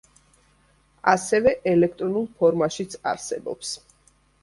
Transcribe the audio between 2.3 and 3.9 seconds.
ფორმაშიც არსებობს.